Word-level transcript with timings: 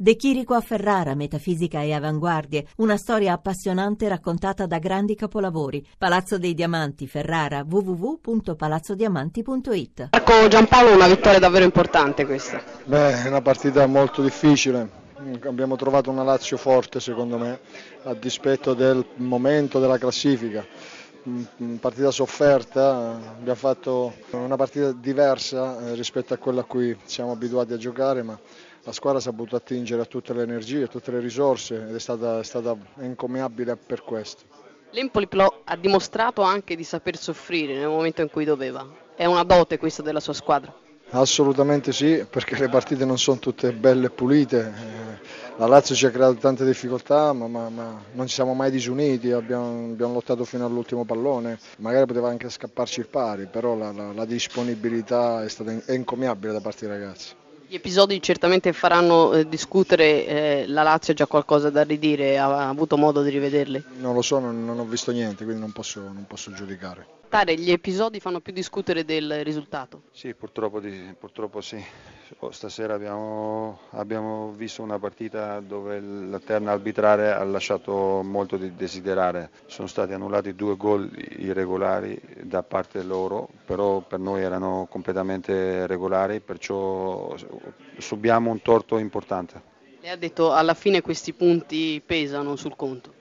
De 0.00 0.14
Chirico 0.14 0.54
a 0.54 0.60
Ferrara, 0.60 1.16
metafisica 1.16 1.82
e 1.82 1.92
avanguardie, 1.92 2.68
una 2.76 2.96
storia 2.96 3.32
appassionante 3.32 4.06
raccontata 4.06 4.64
da 4.64 4.78
grandi 4.78 5.16
capolavori. 5.16 5.84
Palazzo 5.98 6.38
dei 6.38 6.54
Diamanti, 6.54 7.08
Ferrara, 7.08 7.66
www.palazzodiamanti.it. 7.68 10.10
Marco 10.12 10.46
Giampaolo, 10.46 10.94
una 10.94 11.08
vittoria 11.08 11.40
davvero 11.40 11.64
importante 11.64 12.24
questa. 12.26 12.62
Beh, 12.84 13.24
è 13.24 13.26
una 13.26 13.42
partita 13.42 13.84
molto 13.86 14.22
difficile. 14.22 14.88
Abbiamo 15.42 15.74
trovato 15.74 16.12
una 16.12 16.22
Lazio 16.22 16.58
forte 16.58 17.00
secondo 17.00 17.36
me, 17.36 17.58
a 18.04 18.14
dispetto 18.14 18.74
del 18.74 19.04
momento 19.16 19.80
della 19.80 19.98
classifica. 19.98 20.64
Partita 21.80 22.12
sofferta, 22.12 23.34
abbiamo 23.36 23.58
fatto 23.58 24.14
una 24.30 24.54
partita 24.54 24.92
diversa 24.92 25.88
eh, 25.88 25.96
rispetto 25.96 26.34
a 26.34 26.36
quella 26.36 26.60
a 26.60 26.64
cui 26.64 26.96
siamo 27.02 27.32
abituati 27.32 27.72
a 27.72 27.76
giocare, 27.76 28.22
ma 28.22 28.38
la 28.88 28.94
squadra 28.94 29.20
si 29.20 29.28
è 29.28 29.30
saputo 29.30 29.54
attingere 29.54 30.00
a 30.00 30.06
tutte 30.06 30.32
le 30.32 30.42
energie, 30.42 30.84
a 30.84 30.86
tutte 30.86 31.10
le 31.10 31.20
risorse 31.20 31.88
ed 31.88 31.94
è 31.94 31.98
stata, 31.98 32.38
è 32.38 32.42
stata 32.42 32.74
incommiabile 33.00 33.76
per 33.76 34.02
questo. 34.02 34.44
L'Empoli 34.92 35.28
ha 35.64 35.76
dimostrato 35.76 36.40
anche 36.40 36.74
di 36.74 36.84
saper 36.84 37.18
soffrire 37.18 37.76
nel 37.76 37.88
momento 37.88 38.22
in 38.22 38.30
cui 38.30 38.46
doveva. 38.46 38.88
È 39.14 39.26
una 39.26 39.44
dote 39.44 39.76
questa 39.76 40.00
della 40.00 40.20
sua 40.20 40.32
squadra? 40.32 40.74
Assolutamente 41.10 41.92
sì, 41.92 42.24
perché 42.28 42.56
le 42.58 42.70
partite 42.70 43.04
non 43.04 43.18
sono 43.18 43.38
tutte 43.38 43.72
belle 43.72 44.06
e 44.06 44.10
pulite. 44.10 44.72
La 45.58 45.66
Lazio 45.66 45.94
ci 45.94 46.06
ha 46.06 46.10
creato 46.10 46.36
tante 46.36 46.64
difficoltà, 46.64 47.34
ma, 47.34 47.46
ma, 47.46 47.68
ma 47.68 48.02
non 48.12 48.26
ci 48.26 48.34
siamo 48.34 48.54
mai 48.54 48.70
disuniti, 48.70 49.32
abbiamo, 49.32 49.90
abbiamo, 49.92 50.14
lottato 50.14 50.46
fino 50.46 50.64
all'ultimo 50.64 51.04
pallone. 51.04 51.58
Magari 51.78 52.06
poteva 52.06 52.30
anche 52.30 52.48
scapparci 52.48 53.00
il 53.00 53.08
pari, 53.08 53.48
però 53.48 53.74
la, 53.74 53.92
la, 53.92 54.12
la 54.12 54.24
disponibilità 54.24 55.44
è 55.44 55.48
stata 55.48 55.76
è 55.84 55.92
incommiabile 55.92 56.52
da 56.52 56.60
parte 56.60 56.86
dei 56.86 56.98
ragazzi. 56.98 57.34
Gli 57.70 57.74
episodi 57.74 58.22
certamente 58.22 58.72
faranno 58.72 59.34
eh, 59.34 59.46
discutere, 59.46 60.26
eh, 60.26 60.64
la 60.68 60.82
Lazio 60.82 61.12
ha 61.12 61.16
già 61.16 61.26
qualcosa 61.26 61.68
da 61.68 61.82
ridire, 61.82 62.38
ha, 62.38 62.46
ha 62.46 62.68
avuto 62.70 62.96
modo 62.96 63.22
di 63.22 63.28
rivederli? 63.28 63.84
Non 63.98 64.14
lo 64.14 64.22
so, 64.22 64.38
non, 64.38 64.64
non 64.64 64.78
ho 64.78 64.84
visto 64.86 65.12
niente, 65.12 65.44
quindi 65.44 65.60
non 65.60 65.72
posso, 65.72 66.00
non 66.00 66.24
posso 66.26 66.50
giudicare. 66.50 67.06
Tare, 67.28 67.56
gli 67.56 67.70
episodi 67.70 68.20
fanno 68.20 68.40
più 68.40 68.54
discutere 68.54 69.04
del 69.04 69.44
risultato? 69.44 70.04
Sì, 70.12 70.32
purtroppo, 70.32 70.80
purtroppo 71.18 71.60
sì. 71.60 71.84
Stasera 72.50 72.94
abbiamo, 72.94 73.80
abbiamo, 73.90 74.52
visto 74.56 74.82
una 74.82 74.98
partita 74.98 75.60
dove 75.60 76.00
la 76.00 76.38
terna 76.38 76.72
arbitrale 76.72 77.32
ha 77.32 77.44
lasciato 77.44 78.22
molto 78.22 78.56
di 78.56 78.74
desiderare. 78.74 79.50
Sono 79.66 79.88
stati 79.88 80.14
annullati 80.14 80.54
due 80.54 80.74
gol 80.76 81.10
irregolari 81.36 82.18
da 82.44 82.62
parte 82.62 83.02
loro, 83.02 83.48
però 83.68 84.00
per 84.00 84.18
noi 84.18 84.40
erano 84.40 84.86
completamente 84.88 85.86
regolari, 85.86 86.40
perciò 86.40 87.34
subiamo 87.98 88.50
un 88.50 88.62
torto 88.62 88.96
importante. 88.96 89.60
Lei 90.00 90.10
ha 90.10 90.16
detto 90.16 90.54
alla 90.54 90.72
fine 90.72 91.02
questi 91.02 91.34
punti 91.34 92.00
pesano 92.04 92.56
sul 92.56 92.74
conto? 92.76 93.12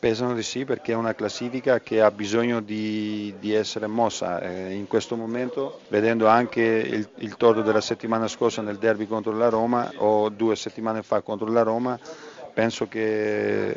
Pesano 0.00 0.34
di 0.34 0.42
sì 0.42 0.64
perché 0.64 0.90
è 0.90 0.96
una 0.96 1.14
classifica 1.14 1.78
che 1.78 2.02
ha 2.02 2.10
bisogno 2.10 2.60
di, 2.60 3.32
di 3.38 3.54
essere 3.54 3.86
mossa. 3.86 4.40
Eh, 4.40 4.72
in 4.72 4.88
questo 4.88 5.14
momento, 5.14 5.82
vedendo 5.86 6.26
anche 6.26 6.60
il, 6.62 7.08
il 7.18 7.36
torto 7.36 7.62
della 7.62 7.80
settimana 7.80 8.26
scorsa 8.26 8.60
nel 8.60 8.78
derby 8.78 9.06
contro 9.06 9.30
la 9.30 9.48
Roma 9.48 9.88
o 9.98 10.30
due 10.30 10.56
settimane 10.56 11.04
fa 11.04 11.20
contro 11.20 11.46
la 11.46 11.62
Roma, 11.62 11.96
penso 12.52 12.88
che 12.88 13.72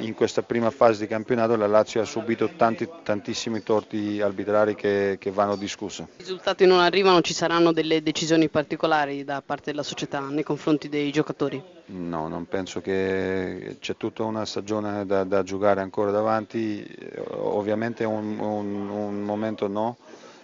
in 0.00 0.14
questa 0.14 0.42
prima 0.42 0.70
fase 0.70 1.00
di 1.00 1.06
campionato 1.06 1.56
la 1.56 1.66
Lazio 1.66 2.00
ha 2.00 2.04
subito 2.04 2.50
tanti, 2.56 2.88
tantissimi 3.02 3.62
torti 3.62 4.20
arbitrari 4.20 4.74
che, 4.74 5.16
che 5.18 5.30
vanno 5.30 5.56
discussi. 5.56 6.02
I 6.02 6.06
risultati 6.18 6.66
non 6.66 6.80
arrivano, 6.80 7.20
ci 7.20 7.34
saranno 7.34 7.72
delle 7.72 8.02
decisioni 8.02 8.48
particolari 8.48 9.24
da 9.24 9.42
parte 9.44 9.70
della 9.70 9.82
società 9.82 10.20
nei 10.28 10.44
confronti 10.44 10.88
dei 10.88 11.10
giocatori? 11.10 11.62
No, 11.86 12.28
non 12.28 12.46
penso 12.46 12.80
che 12.80 13.76
c'è 13.80 13.96
tutta 13.96 14.22
una 14.24 14.44
stagione 14.44 15.06
da, 15.06 15.24
da 15.24 15.42
giocare 15.42 15.80
ancora 15.80 16.10
davanti, 16.10 16.86
ovviamente 17.30 18.04
un, 18.04 18.38
un, 18.38 18.88
un 18.88 19.22
momento 19.22 19.68
no 19.68 19.96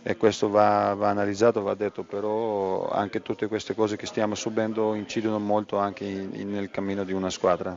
e 0.07 0.19
questo 0.19 0.51
va, 0.51 0.93
va, 0.93 1.09
analizzato, 1.09 1.63
va 1.63 1.73
detto, 1.73 2.03
però 2.03 2.91
anche 2.91 3.23
tutte 3.23 3.47
queste 3.47 3.75
cose 3.75 3.97
che 3.97 4.05
stiamo 4.05 4.35
subendo 4.35 4.95
incidono 4.95 5.39
molto 5.39 5.79
anche 5.79 6.05
in, 6.05 6.29
in, 6.35 6.51
nel 6.51 6.71
cammino 6.71 7.05
di 7.05 7.15
una 7.15 7.31
squadra. 7.31 7.75